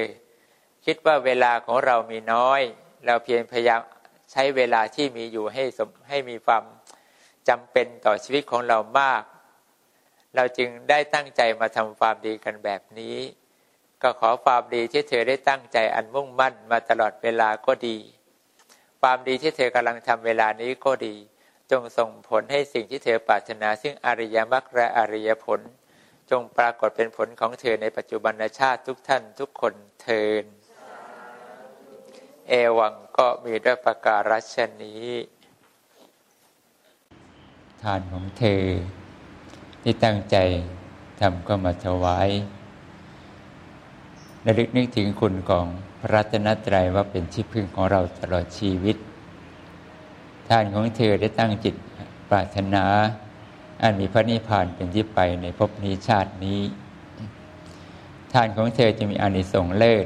[0.85, 2.61] คิดว่าเวลาของเรามีน้อย
[3.05, 3.81] เราเพียงพยายาม
[4.31, 6.63] ใช้เวลาที่มีอยู่ให้สมให้มีความ
[7.49, 9.23] จำเป็นต่อชีวิตของเรามาก
[10.35, 13.17] เราจึงได้ตั้งใจมาทำความดีกันแบบนี้
[14.01, 17.97] ก็ขอความดีที่เธอได้ตั้งใจอันมุ่งมั่นมาตลอดเวลาก็ดี
[19.01, 21.15] ความดีที่เธอกำลังทำเวลานี้ก็ดี
[21.71, 25.59] จงส่งผลให้สิ่งที่เธอปรารถนา ซึ่งอริยมรรคและอริยผล
[26.29, 30.45] จงปรากฏเป็นผลของเธอในปัจจุบันชาติทุกท่านทุกคนเทิน
[32.47, 35.09] เอวังก็มีด้วยประการัชนี้
[37.81, 38.65] ทานของเธอ
[39.89, 40.37] ที่ตั้งใจ
[41.19, 42.29] ทำก็มาถวาย
[44.45, 45.65] ระลึกนึกถึงคุณของ
[45.99, 48.97] พระรัตนตรัยว่าเป็นที่พึ่งของเราตลอดชีวิต
[50.47, 51.75] ท่านของเธอได้ตั้งจิต
[52.29, 52.85] ปรารถนา
[53.81, 56.61] อันมีพระนิพพานเป็นที่ไปในภพนี้ชาตินี้
[58.33, 60.05] ท่านของเธอจะมีอานิสงส์เลิศ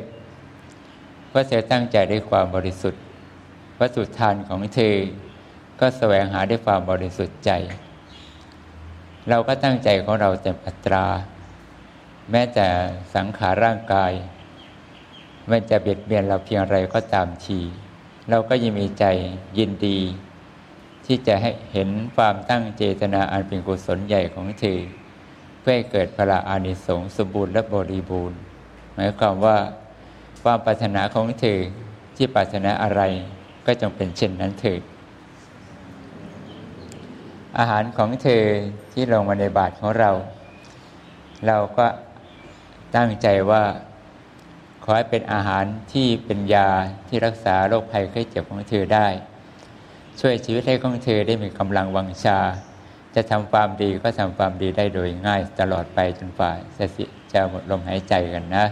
[1.28, 3.02] เพราะเธอตั้งใจด้วยความบริสุทธิ์
[3.80, 4.96] วัตถุทานของเธอ
[5.80, 7.52] ก็แสวงหาด้วยความบริสุทธิ์ใจ
[9.30, 11.06] เราก็ตั้งใจของเราเต็มอัตรา
[12.32, 12.68] แม้แต่
[13.16, 14.12] สังขารร่างกาย
[15.50, 17.60] มันจะเบียดเบียนเราเพียงไรก็ตามที
[18.30, 19.06] เราก็ยังมีใจ
[19.58, 20.00] ยินดี
[21.06, 24.80] ที่จะให้เห็นความตั้งเจตนาอันเป็นกุศลใหญ่ของเธอ
[25.60, 28.38] เพื่อให้เกิดพระอานิสงส์สมบูรณ์และบริบูรณ์
[28.94, 29.58] หมายความว่า
[30.44, 31.60] ความปรารถนาของเธอ
[32.16, 33.02] ที่ปรารถนาอะไร
[33.66, 34.82] ก็จงเป็นเช่นนั้นเถิด
[37.58, 38.44] อาหารของเธอ
[38.94, 40.12] ที่ลงมาในบาทของเรา
[41.48, 41.88] เราก็
[42.96, 43.64] ตั้งใจว่า
[44.84, 46.70] ขอให้เป็นอาหารที่เป็นยา
[47.08, 49.08] ที่รักษาโรคภัยไข้เจ็บของเธอได้
[50.20, 52.40] ช่วยชีวิตให้ของเธอได้มีกำลังวังชา
[53.16, 56.58] จะทำความดีก็ทำความดีได้โดยง่ายตลอดไปจนฝ่าย
[56.96, 58.66] สิจะหมดลมหายใจกันนะ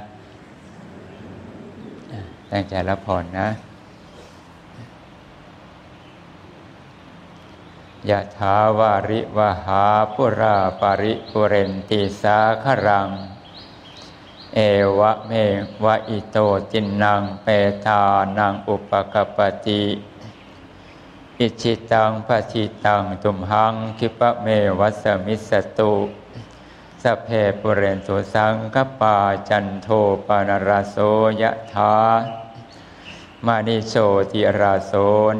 [2.51, 3.47] ตั้งใจรับพรนะ
[8.07, 9.83] ยะถาวาริวะหา
[10.15, 13.09] ปูราปะริปูเรนติสาคะรัง
[14.55, 14.59] เอ
[14.99, 15.31] วะเม
[15.83, 16.37] วะอิโต
[16.71, 17.47] ทินนังเป
[17.85, 18.01] ตา
[18.37, 19.83] นังอุปะกัปปะติ
[21.39, 24.47] อิจฉิตังปัตถิตังตุมหัง ขิปปะเม
[24.79, 25.93] วะ สะมิชฌะตุ
[27.03, 27.27] สัพเพ
[27.59, 29.17] ปูเรนตุสังกัปปา
[29.49, 29.87] จันโท
[30.25, 30.95] ปัณณะระโส
[31.41, 31.95] ยะถา
[33.47, 33.93] มะณิโช
[34.31, 34.93] ติระโส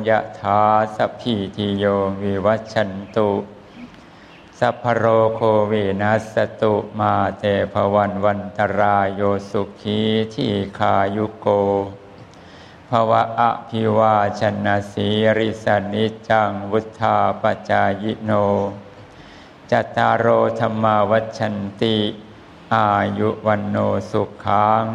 [0.08, 0.62] ยะถา
[0.96, 1.84] สัพพีติโย
[2.22, 3.30] วิวัชชันตุ
[4.60, 5.40] สัพพะโรโค
[5.72, 7.44] วินัสสะตุมาเต
[7.74, 10.00] ภะวัตวันตะราโยสุขี
[10.36, 11.48] ทีฆายุโก
[12.90, 18.32] ภะวะ อะภิวาทะนะสีลิสสะ นิจจังวุฑฒาปะจายิโน
[19.72, 20.26] จัตตาโร
[20.60, 21.98] ธัมมาวัฑฒันติ
[22.74, 22.88] อา
[23.18, 23.78] ยุวันโน
[24.12, 24.86] สุขัง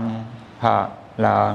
[0.60, 0.78] ภะ
[1.24, 1.44] ลั